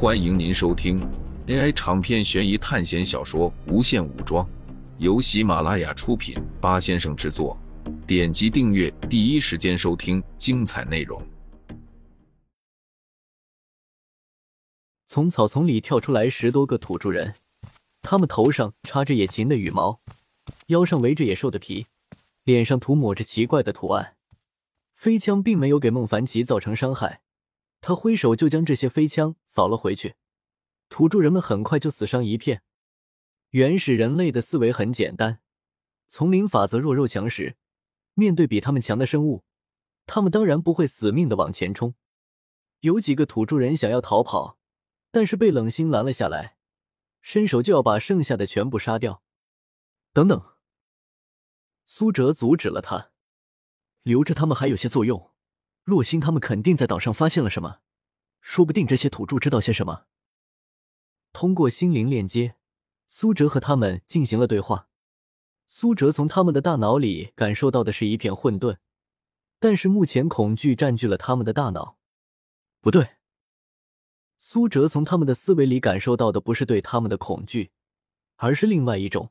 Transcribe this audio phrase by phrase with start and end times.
[0.00, 1.00] 欢迎您收听
[1.48, 4.46] AI 长篇悬疑探险小说《无限武装》，
[4.98, 7.58] 由喜马拉雅出品，八先生制作。
[8.06, 11.20] 点击订阅，第一时间收听精彩内容。
[15.08, 17.34] 从草丛里跳出来十多个土著人，
[18.00, 19.98] 他们头上插着野禽的羽毛，
[20.68, 21.86] 腰上围着野兽的皮，
[22.44, 24.14] 脸上涂抹着奇怪的图案。
[24.94, 27.20] 飞枪并没有给孟凡奇造成伤害。
[27.80, 30.16] 他挥手就将这些飞枪扫了回去，
[30.88, 32.62] 土著人们很快就死伤一片。
[33.50, 35.40] 原始人类的思维很简单，
[36.08, 37.56] 丛林法则弱肉强食，
[38.14, 39.44] 面对比他们强的生物，
[40.06, 41.94] 他们当然不会死命的往前冲。
[42.80, 44.58] 有几个土著人想要逃跑，
[45.10, 46.58] 但是被冷心拦了下来，
[47.22, 49.22] 伸手就要把剩下的全部杀掉。
[50.12, 50.56] 等等，
[51.86, 53.12] 苏哲阻止了他，
[54.02, 55.30] 留着他们还有些作用。
[55.88, 57.78] 洛星他们肯定在岛上发现了什么，
[58.42, 60.04] 说不定这些土著知道些什么。
[61.32, 62.56] 通过心灵链接，
[63.06, 64.90] 苏哲和他们进行了对话。
[65.66, 68.76] 苏哲从他们的大脑里感受到的是一片混沌，
[69.58, 71.96] 但是目前恐惧占据了他们的大脑。
[72.82, 73.12] 不对，
[74.38, 77.70] 苏哲从他们的思维里感受到的不是对他们的恐惧，
[78.36, 79.30] 而是另外一种。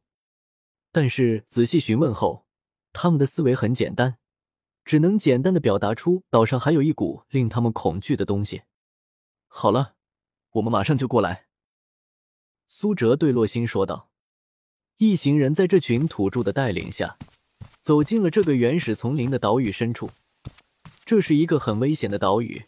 [0.91, 2.47] 但是仔细询问后，
[2.93, 4.17] 他们的思维很简单。
[4.87, 8.61] 只能简单的表达出岛上还有一股令他们恐惧的东西。
[9.47, 9.95] 好了，
[10.51, 11.47] 我们马上就过来。”
[12.69, 14.09] 苏哲对洛星说道。
[14.95, 17.17] 一行人在这群土著的带领下，
[17.81, 20.09] 走进了这个原始丛林的岛屿深处。
[21.03, 22.67] 这是一个很危险的岛屿。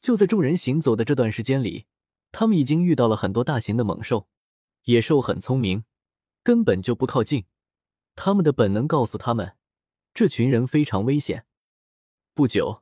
[0.00, 1.86] 就在众人行走的这段时间里，
[2.32, 4.26] 他们已经遇到了很多大型的猛兽。
[4.84, 5.84] 野兽很聪明，
[6.42, 7.44] 根本就不靠近。
[8.16, 9.56] 他们的本能告诉他们，
[10.12, 11.46] 这群人非常危险。
[12.40, 12.80] 不久，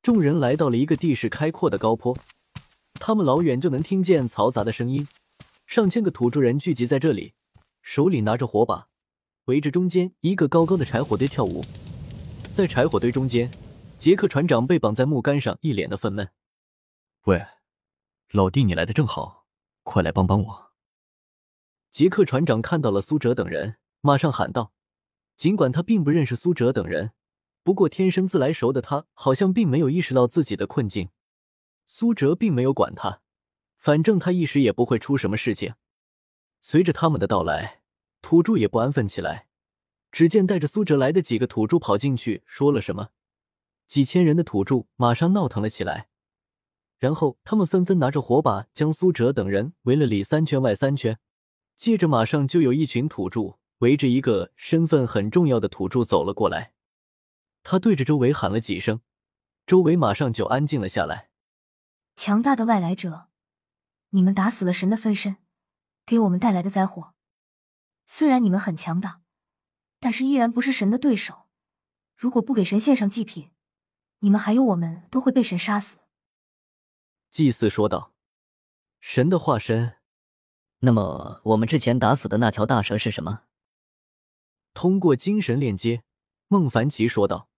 [0.00, 2.16] 众人来到了一个地势开阔的高坡，
[2.94, 5.06] 他们老远就能听见嘈杂的声音。
[5.66, 7.34] 上千个土著人聚集在这里，
[7.82, 8.88] 手里拿着火把，
[9.44, 11.62] 围着中间一个高高的柴火堆跳舞。
[12.50, 13.50] 在柴火堆中间，
[13.98, 16.28] 杰克船长被绑在木杆上，一脸的愤懑。
[17.24, 17.44] 喂，
[18.30, 19.44] 老弟，你来的正好，
[19.82, 20.72] 快来帮帮我！
[21.90, 24.72] 杰克船长看到了苏哲等人，马上喊道。
[25.36, 27.12] 尽管他并不认识苏哲等人。
[27.64, 31.08] 不过，天生自来熟的他好像并没有意识到自己的困境。
[31.86, 33.22] 苏哲并没有管他，
[33.78, 35.74] 反正他一时也不会出什么事情。
[36.60, 37.80] 随着他们的到来，
[38.20, 39.48] 土著也不安分起来。
[40.12, 43.08] 只见带着苏哲来的几个土著跑进去说了什么，
[43.88, 46.08] 几千人的土著马上闹腾了起来。
[46.98, 51.18] 然后他们纷纷拿着火把，将苏哲等人围了里三圈外三圈。
[51.78, 56.72] 接着，马上就有一群土著围着一个身份很重要的土著走了过来。
[57.64, 59.00] 他对着周围喊了几声，
[59.66, 61.30] 周围马上就安静了下来。
[62.14, 63.28] 强大的外来者，
[64.10, 65.38] 你们打死了神的分身，
[66.04, 67.14] 给我们带来的灾祸。
[68.04, 69.22] 虽然你们很强大，
[69.98, 71.48] 但是依然不是神的对手。
[72.14, 73.50] 如果不给神献上祭品，
[74.20, 75.98] 你们还有我们都会被神杀死。
[77.30, 78.12] 祭祀说道
[79.00, 79.96] ：“神的化身，
[80.80, 83.44] 那么我们之前打死的那条大蛇是什么？”
[84.74, 86.04] 通过精神链接，
[86.48, 87.48] 孟凡奇说道。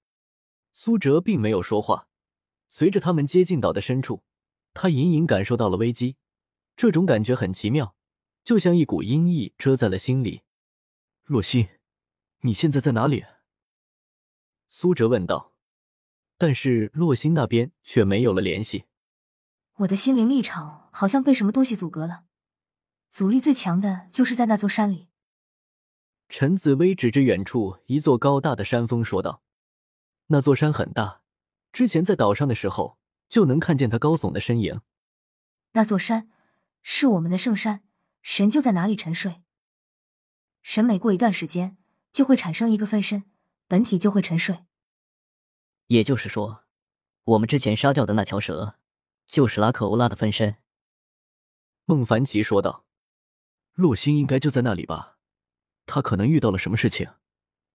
[0.78, 2.06] 苏哲并没有说话。
[2.69, 4.22] 随着他们接近岛的深处，
[4.75, 6.16] 他隐隐感受到了危机。
[6.76, 7.97] 这种感觉很奇妙，
[8.44, 10.42] 就像一股阴翳遮在了心里。
[11.25, 11.66] 洛心，
[12.42, 13.25] 你现在在哪里？
[14.69, 15.54] 苏哲问道。
[16.36, 18.84] 但是洛心那边却没有了联系。
[19.76, 22.25] 我的心灵立场好像被什么东西阻隔了，
[23.10, 25.09] 阻力最强的就是在那座山里。
[26.28, 29.42] 陈紫薇指着远处一座高大的山峰说道。
[30.28, 31.22] 那座山很大，
[31.72, 32.98] 之前在岛上的时候
[33.28, 34.81] 就能看见它高耸的身影。
[35.72, 36.31] 那座山
[36.82, 37.84] 是我们的圣山，
[38.22, 39.42] 神就在哪里沉睡。
[40.62, 41.76] 神每过一段时间
[42.12, 43.31] 就会产生一个分身，
[43.69, 44.65] 本体就会沉睡。
[45.86, 46.65] 也就是说，
[47.22, 48.78] 我们之前杀掉的那条蛇，
[49.26, 50.56] 就是拉克欧拉的分身。
[51.84, 52.84] 孟凡奇说道
[53.74, 55.18] ：“洛星应该就在那里吧？
[55.86, 57.09] 他可能遇到了什么事情。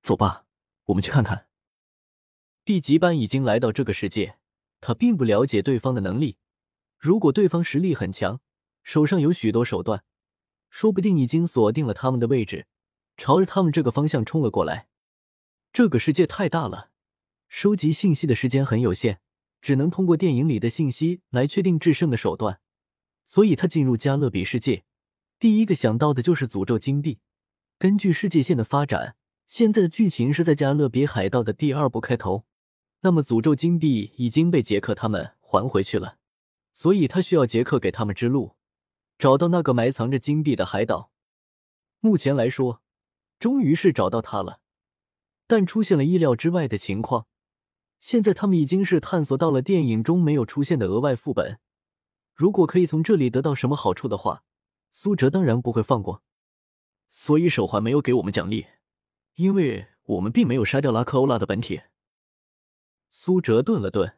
[0.02, 0.46] 走吧，
[0.86, 1.48] 我们去看看。”
[2.64, 4.38] B 级班已经来到这个世界，
[4.80, 6.38] 他并不了解对方的能力。
[7.00, 8.40] 如果对方实力很强，
[8.84, 10.04] 手上有许多手段，
[10.70, 12.68] 说不定已经锁定了他们的位置，
[13.18, 14.88] 朝着他们这个方向冲了过来。
[15.74, 16.92] 这个世界太大了，
[17.50, 19.20] 收集信息的时间很有限，
[19.60, 22.60] 只能通过电影里的信息来确定制胜的手段。
[23.26, 24.84] 所以他进入加勒比世界，
[25.40, 27.20] 第一个想到的就是诅咒金币。
[27.80, 29.16] 根据世界线的发展，
[29.48, 32.46] 现在的剧情是在加勒比海盗的第二部开头。
[33.04, 36.18] 那么，诅咒金币已经被杰克他们还回去了，
[36.72, 38.56] 所以他需要杰克给他们指路，
[39.18, 41.12] 找到那个埋藏着金币的海岛。
[42.00, 42.82] 目前来说，
[43.40, 44.60] 终于是找到他了，
[45.48, 47.26] 但出现了意料之外的情况。
[48.00, 51.60] 现在他们已经是探索到了电影中没有出现的额外副本。
[52.36, 54.44] 如果可以从这里得到什么好处的话，
[54.92, 56.24] 苏哲当然不会放过。
[57.10, 58.68] 所以手环没有给我们奖励，
[59.36, 61.82] 因为我们并没有杀掉拉克欧拉的本体。
[63.14, 64.14] 苏哲顿了顿，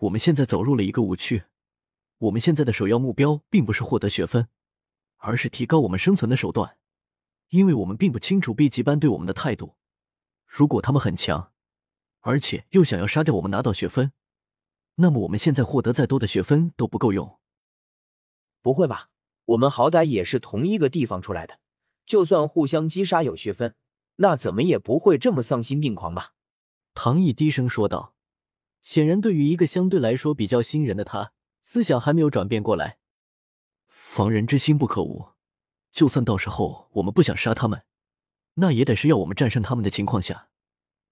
[0.00, 1.44] 我们现在走入了一个误区。
[2.18, 4.48] 我们现在的首要目标并不是获得学分，
[5.16, 6.76] 而是提高我们生存的手段。
[7.48, 9.76] 因为我们并不清楚 B 级班对我们的态度。
[10.46, 11.54] 如果他们很强。
[12.20, 14.12] 而且又想要杀掉我们拿到学分，
[14.96, 17.38] 那么我们现在获得再多的学分都不够用。
[18.60, 19.08] 不会吧？
[19.46, 21.60] 我们好歹也是同一个地方出来的，
[22.04, 23.74] 就算互相击杀有学分，
[24.16, 26.34] 那怎么也不会这么丧心病狂吧？
[26.96, 28.14] 唐毅低声说道。
[28.80, 32.98] 显然，对于一个相对来说比较新人的他，思想还没有转变过来。
[33.86, 35.32] 防人之心不可无，
[35.90, 37.82] 就算到时候我们不想杀他们，
[38.54, 40.48] 那也得是要我们战胜他们的情况下。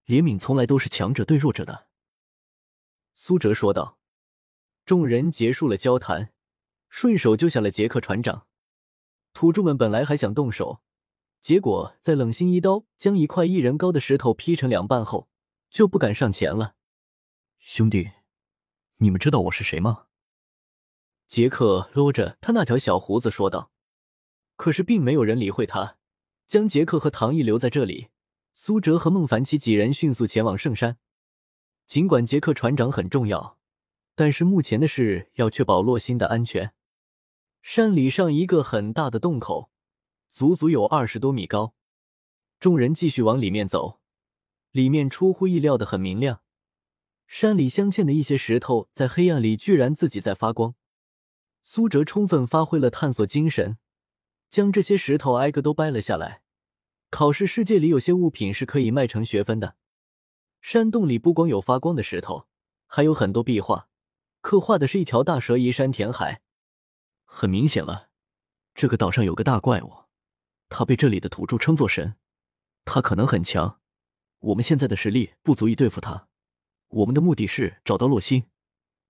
[0.07, 1.89] 怜悯从来都是强者对弱者的，
[3.13, 3.99] 苏哲说道。
[4.87, 6.33] 众人结束了交谈，
[6.89, 8.47] 顺手救下了杰克船长。
[9.35, 10.81] 土著们本来还想动手，
[11.41, 15.29] 结果在冷心一刀将一块一人高的石头劈成两半后，
[15.75, 16.77] 就不敢上前了。
[17.59, 18.13] 兄弟，
[18.99, 20.07] 你们知道我是谁吗？
[21.27, 23.73] 杰克搂着他那条小胡子说道。
[24.55, 25.97] 可是并没有人理会他，
[26.47, 28.11] 将杰克和唐毅留在这里。
[28.53, 30.99] 苏哲和孟凡奇几人迅速前往圣山。
[31.89, 33.59] 尽管杰克船长很重要，
[34.15, 36.73] 但是目前的事要确保洛星的安全。
[37.63, 39.73] 山里上一个很大的洞口，
[40.31, 41.75] 足足有二十多米高。
[42.61, 43.99] 众人继续往里面走，
[44.75, 46.41] 里面出乎意料的很明亮。
[47.29, 50.75] 山里镶嵌的一些石头在黑暗里居然自己在发光。
[51.63, 53.79] 苏哲充分发挥了探索精神，
[54.51, 56.43] 将这些石头挨个都掰了下来。
[57.09, 59.77] 考试世界里有些物品是可以卖成学分的。
[60.61, 62.49] 山洞里不光有发光的石头，
[62.89, 63.89] 还有很多壁画，
[64.41, 66.43] 刻画的是一条大蛇移山填海。
[67.25, 68.09] 很明显了，
[68.75, 70.07] 这个岛上有个大怪物，
[70.69, 72.17] 他被这里的土著称作神，
[72.85, 73.79] 他可能很强。
[74.45, 76.29] 我们现在的实力不足以对付他。
[76.89, 78.45] 我们的目的是找到洛星，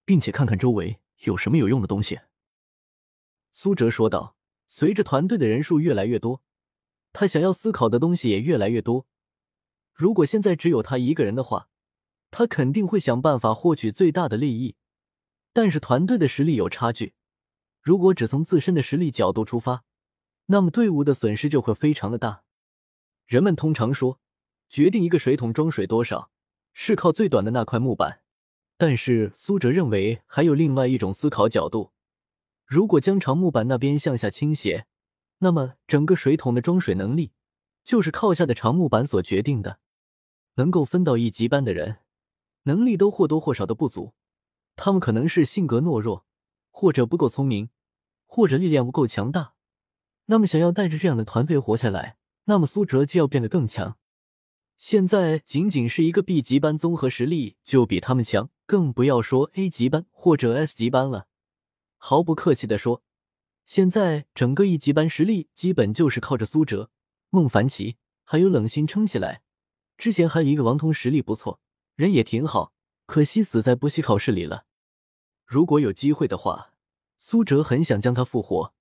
[0.05, 2.21] 并且看看周围有什么有用的东西。
[3.51, 4.37] 苏哲说道。
[4.67, 6.43] 随着团队的人数越来越多。
[7.13, 9.07] 他想要思考的东西也越来越多。
[9.93, 11.69] 如果现在只有他一个人的话，
[12.31, 14.75] 他肯定会想办法获取最大的利益。
[15.53, 17.15] 但是团队的实力有差距，
[17.81, 19.85] 如果只从自身的实力角度出发，
[20.47, 22.43] 那么队伍的损失就会非常的大。
[23.27, 24.19] 人们通常说，
[24.69, 26.31] 决定一个水桶装水多少，
[26.73, 28.21] 是靠最短的那块木板。
[28.77, 31.93] 但是苏哲认为还有另外一种思考角度：
[32.67, 34.87] 如果将长木板那边向下倾斜。
[35.39, 37.33] 那么，整个水桶的装水能力
[37.85, 39.79] 就是靠下的长木板所决定的。
[40.55, 41.99] 能够分到一级班的人，
[42.63, 44.15] 能力都或多或少的不足。
[44.77, 46.25] 他们可能是性格懦弱，
[46.71, 47.69] 或者不够聪明，
[48.27, 49.55] 或者力量不够强大。
[50.27, 53.99] 那么，想要带着这样的团队活下来，那么苏哲就要变得更强。
[54.77, 61.29] 现在仅仅是一个 B 级班，综合实力就比他们强，更不要说 A 级班或者 S 级班了。
[61.97, 63.03] 毫不客气的说。
[63.65, 66.91] 现在整个一级班实力基本就是靠着苏哲、
[67.31, 69.41] 孟凡奇还有冷心撑起来。
[69.97, 71.61] 之前还有一个王彤实力不错，
[71.97, 72.75] 人也挺好，
[73.07, 74.67] 可惜死在补习考试里了。
[75.47, 76.75] 如果有机会的话，
[77.17, 78.75] 苏哲很想将他复活，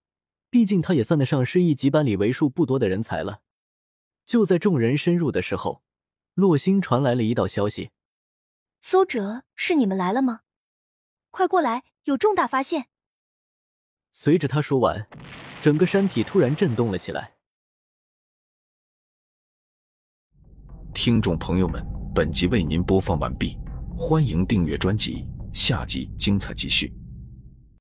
[0.49, 3.39] 毕竟他也算得上是一级班里为数不多的人才了。
[4.25, 5.82] 就在众人深入的时候，
[6.33, 7.91] 洛星传来了一道消息
[8.81, 10.41] ：“苏哲，是你们来了吗？
[11.29, 12.87] 快过来，有重大发现。”
[14.11, 15.07] 随着他说完，
[15.61, 17.35] 整个山体突然震动了起来。
[20.93, 21.85] 听众朋友们，
[22.15, 23.57] 本集为您播放完毕，
[23.97, 26.91] 欢迎订阅专辑，下集精彩继续。